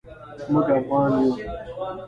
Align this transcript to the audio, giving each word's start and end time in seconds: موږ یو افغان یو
موږ 0.51 0.67
یو 0.69 0.75
افغان 0.79 1.11
یو 1.21 1.29